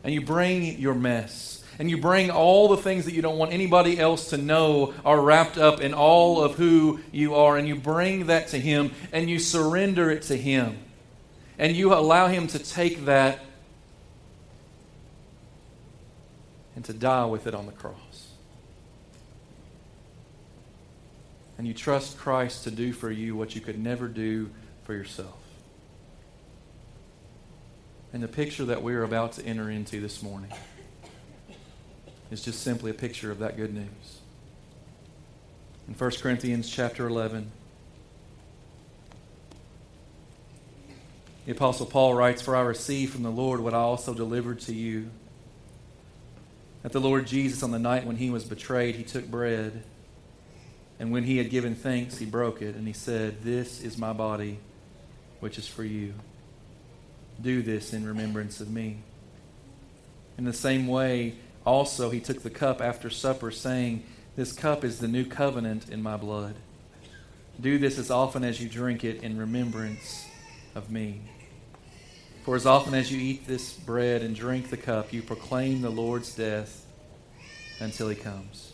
[0.03, 3.55] and you bring your mess and you bring all the things that you don't want
[3.55, 7.75] anybody else to know are wrapped up in all of who you are, and you
[7.75, 10.77] bring that to Him and you surrender it to Him.
[11.59, 13.41] And you allow Him to take that
[16.77, 18.29] and to die with it on the cross.
[21.57, 24.51] And you trust Christ to do for you what you could never do
[24.85, 25.39] for yourself.
[28.13, 30.53] And the picture that we're about to enter into this morning
[32.31, 34.21] is just simply a picture of that good news.
[35.89, 37.51] In 1 Corinthians chapter 11,
[41.47, 44.75] the Apostle Paul writes, For I received from the Lord what I also delivered to
[44.75, 45.11] you.
[46.83, 49.83] That the Lord Jesus, on the night when he was betrayed, he took bread,
[50.99, 54.13] and when he had given thanks, he broke it, and he said, This is my
[54.13, 54.59] body,
[55.41, 56.15] which is for you.
[57.43, 58.99] Do this in remembrance of me.
[60.39, 64.05] In the same way, also, he took the cup after supper, saying,
[64.37, 66.55] This cup is the new covenant in my blood.
[67.61, 70.25] Do this as often as you drink it in remembrance
[70.75, 71.21] of me.
[72.45, 75.91] For as often as you eat this bread and drink the cup, you proclaim the
[75.91, 76.87] Lord's death
[77.81, 78.73] until he comes.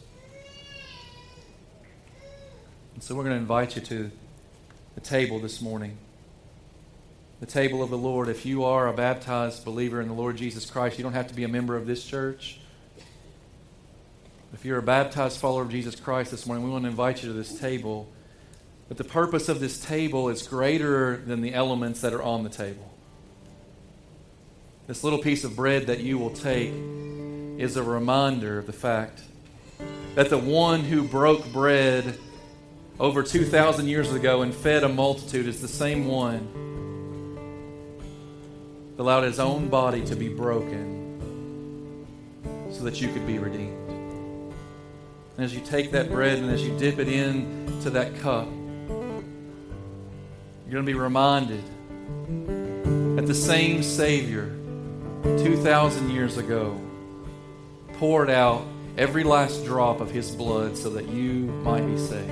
[2.95, 4.11] And so we're going to invite you to
[4.95, 5.99] the table this morning.
[7.41, 8.29] The table of the Lord.
[8.29, 11.35] If you are a baptized believer in the Lord Jesus Christ, you don't have to
[11.35, 12.61] be a member of this church.
[14.57, 17.29] If you're a baptized follower of Jesus Christ this morning, we want to invite you
[17.29, 18.09] to this table.
[18.89, 22.49] But the purpose of this table is greater than the elements that are on the
[22.49, 22.91] table.
[24.87, 26.73] This little piece of bread that you will take
[27.61, 29.21] is a reminder of the fact
[30.15, 32.19] that the one who broke bread
[32.99, 36.49] over 2,000 years ago and fed a multitude is the same one
[38.97, 42.07] that allowed his own body to be broken
[42.73, 43.86] so that you could be redeemed.
[45.37, 48.49] And as you take that bread and as you dip it into that cup,
[50.65, 51.63] you're going to be reminded
[53.17, 54.57] that the same Savior
[55.23, 56.81] 2,000 years ago
[57.99, 58.67] poured out
[58.97, 62.31] every last drop of his blood so that you might be saved.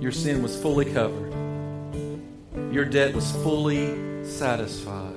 [0.00, 1.32] Your sin was fully covered,
[2.72, 5.14] your debt was fully satisfied.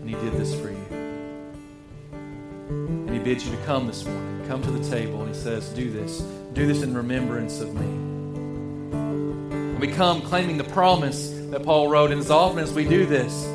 [0.00, 3.03] And he did this for you.
[3.24, 4.46] Bids you to come this morning.
[4.46, 6.18] Come to the table and he says, Do this.
[6.52, 7.86] Do this in remembrance of me.
[8.92, 13.06] And we come claiming the promise that Paul wrote, and as often as we do
[13.06, 13.46] this,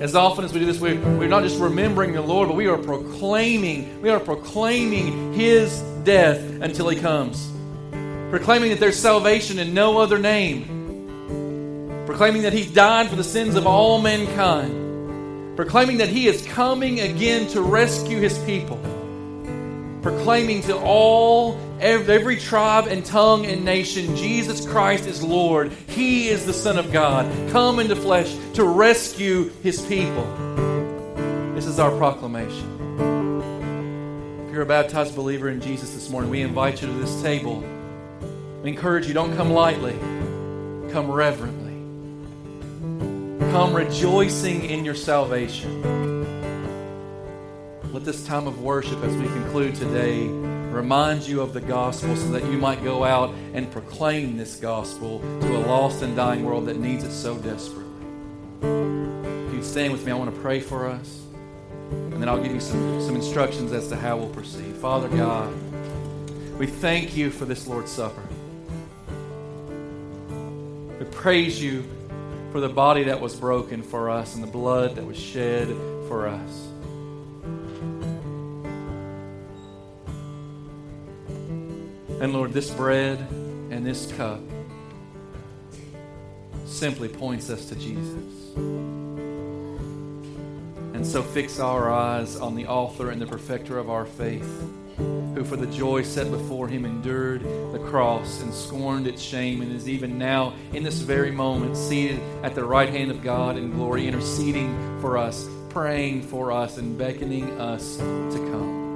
[0.00, 2.68] as often as we do this, we, we're not just remembering the Lord, but we
[2.68, 7.50] are proclaiming, we are proclaiming His death until He comes.
[8.30, 12.04] Proclaiming that there's salvation in no other name.
[12.06, 15.56] Proclaiming that He died for the sins of all mankind.
[15.56, 18.80] Proclaiming that He is coming again to rescue His people.
[20.02, 25.72] Proclaiming to all every tribe and tongue and nation, Jesus Christ is Lord.
[25.88, 30.24] He is the Son of God, come into flesh to rescue his people.
[31.54, 32.78] This is our proclamation.
[34.46, 37.62] If you're a baptized believer in Jesus this morning, we invite you to this table.
[38.62, 39.98] We encourage you, don't come lightly,
[40.92, 41.70] come reverently.
[43.52, 46.19] Come rejoicing in your salvation.
[48.00, 52.28] Let this time of worship as we conclude today remind you of the gospel so
[52.28, 56.64] that you might go out and proclaim this gospel to a lost and dying world
[56.68, 57.92] that needs it so desperately.
[58.62, 61.20] If you stand with me, I want to pray for us.
[61.90, 64.74] And then I'll give you some, some instructions as to how we'll proceed.
[64.76, 65.52] Father God,
[66.56, 68.26] we thank you for this Lord's Supper.
[70.98, 71.84] We praise you
[72.50, 75.68] for the body that was broken for us and the blood that was shed
[76.08, 76.70] for us.
[82.20, 83.18] And Lord, this bread
[83.70, 84.40] and this cup
[86.66, 88.54] simply points us to Jesus.
[90.94, 94.46] And so fix our eyes on the author and the perfecter of our faith,
[94.98, 97.42] who for the joy set before him endured
[97.72, 102.20] the cross and scorned its shame, and is even now, in this very moment, seated
[102.42, 106.98] at the right hand of God in glory, interceding for us, praying for us, and
[106.98, 108.89] beckoning us to come.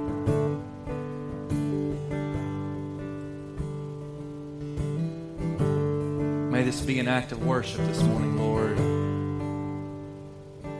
[6.85, 8.77] Be an act of worship this morning, Lord.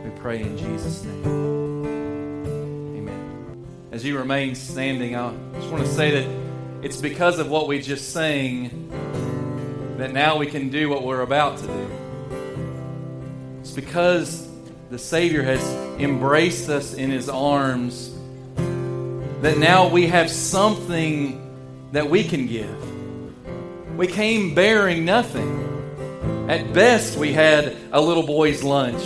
[0.04, 1.84] We pray in Jesus' name.
[2.96, 3.66] Amen.
[3.90, 7.80] As you remain standing, I just want to say that it's because of what we
[7.80, 8.88] just sang
[9.98, 11.90] that now we can do what we're about to do.
[13.60, 14.48] It's because
[14.90, 15.60] the Savior has
[16.00, 18.16] embraced us in His arms
[19.40, 21.42] that now we have something
[21.90, 22.76] that we can give.
[23.96, 25.65] We came bearing nothing.
[26.48, 29.02] At best, we had a little boy's lunch,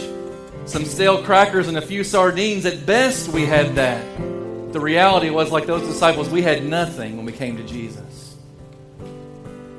[0.67, 2.67] some stale crackers and a few sardines.
[2.67, 4.05] At best, we had that.
[4.75, 8.37] The reality was, like those disciples, we had nothing when we came to Jesus.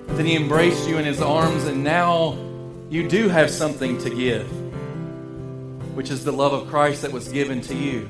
[0.08, 2.36] But then He embraced you in His arms, and now
[2.90, 4.48] you do have something to give,
[5.96, 8.08] which is the love of Christ that was given to you.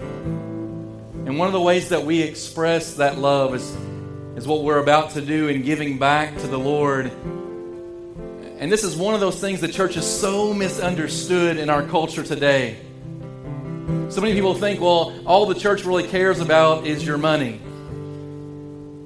[1.25, 3.69] And one of the ways that we express that love is,
[4.37, 7.11] is what we're about to do in giving back to the Lord
[8.61, 12.21] and this is one of those things the church is so misunderstood in our culture
[12.21, 12.77] today.
[14.09, 17.59] So many people think, well, all the church really cares about is your money.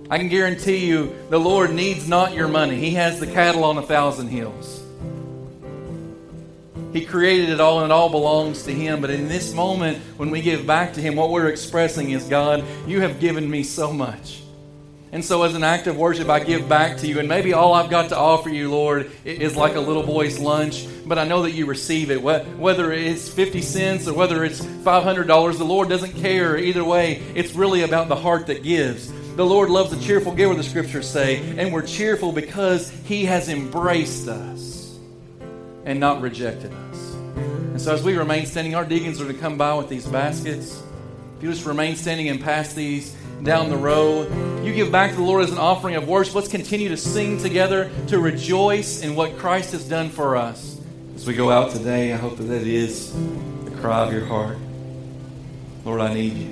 [0.09, 2.75] I can guarantee you the Lord needs not your money.
[2.75, 4.83] He has the cattle on a thousand hills.
[6.91, 8.99] He created it all and it all belongs to Him.
[8.99, 12.61] But in this moment, when we give back to Him, what we're expressing is God,
[12.85, 14.41] you have given me so much.
[15.15, 17.19] And so, as an act of worship, I give back to you.
[17.19, 20.85] And maybe all I've got to offer you, Lord, is like a little boy's lunch,
[21.05, 22.21] but I know that you receive it.
[22.21, 26.57] Whether it's 50 cents or whether it's $500, the Lord doesn't care.
[26.57, 29.09] Either way, it's really about the heart that gives.
[29.37, 33.47] The Lord loves a cheerful giver, the scriptures say, and we're cheerful because He has
[33.47, 34.99] embraced us
[35.85, 37.13] and not rejected us.
[37.13, 40.83] And so, as we remain standing, our deacons are to come by with these baskets.
[41.37, 44.23] If you just remain standing and pass these down the row,
[44.63, 46.35] you give back to the Lord as an offering of worship.
[46.35, 50.79] Let's continue to sing together, to rejoice in what Christ has done for us.
[51.15, 53.13] As we go out today, I hope that that is
[53.65, 54.57] the cry of your heart.
[55.85, 56.49] Lord, I need you.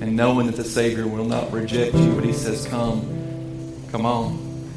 [0.00, 4.70] And knowing that the Savior will not reject you, but He says, Come, come on,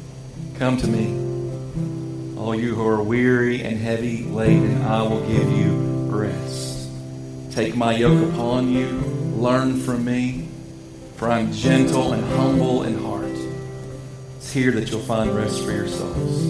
[0.58, 2.38] come to me.
[2.38, 6.88] All you who are weary and heavy laden, I will give you rest.
[7.50, 8.88] Take my yoke upon you,
[9.40, 10.46] learn from me,
[11.16, 13.24] for I'm gentle and humble in heart.
[14.36, 16.44] It's here that you'll find rest for your souls.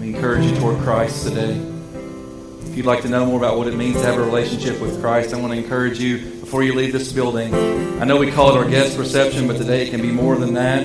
[0.00, 1.54] We encourage you toward Christ today.
[2.62, 5.00] If you'd like to know more about what it means to have a relationship with
[5.00, 7.54] Christ, I want to encourage you before you leave this building.
[8.00, 10.54] I know we call it our guest reception, but today it can be more than
[10.54, 10.82] that.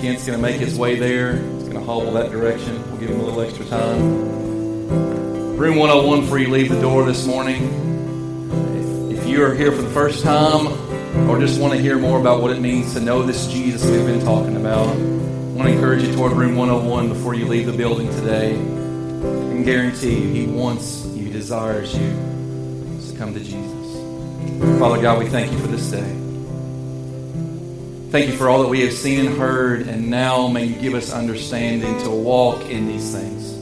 [0.00, 1.38] Kent's going to make his way there.
[1.38, 2.80] He's going to hobble that direction.
[2.88, 5.56] We'll give him a little extra time.
[5.56, 7.93] Room 101 before you leave the door this morning.
[9.34, 10.68] You are here for the first time
[11.28, 14.06] or just want to hear more about what it means to know this Jesus we've
[14.06, 17.72] been talking about, I want to encourage you toward room 101 before you leave the
[17.72, 18.52] building today.
[18.52, 22.10] I can guarantee you, He wants you, desires you
[23.10, 24.78] to come to Jesus.
[24.78, 26.16] Father God, we thank you for this day.
[28.12, 30.94] Thank you for all that we have seen and heard, and now may you give
[30.94, 33.53] us understanding to walk in these things.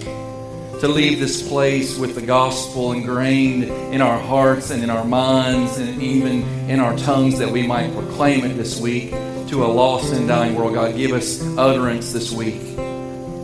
[0.83, 3.63] To leave this place with the gospel ingrained
[3.95, 7.95] in our hearts and in our minds and even in our tongues that we might
[7.95, 10.75] proclaim it this week to a lost and dying world.
[10.75, 12.61] God, give us utterance this week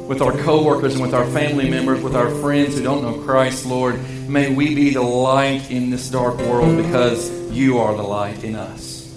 [0.09, 3.67] with our coworkers and with our family members, with our friends who don't know Christ,
[3.67, 4.01] Lord.
[4.29, 8.57] May we be the light in this dark world because you are the light in
[8.57, 9.15] us.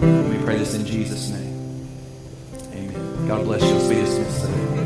[0.00, 1.86] We pray this in Jesus' name.
[2.72, 3.28] Amen.
[3.28, 3.88] God bless you.
[3.88, 4.81] Be dismissed today.